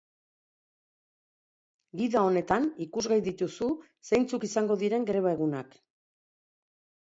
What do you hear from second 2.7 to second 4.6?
ikusgai dituzu zeintzuk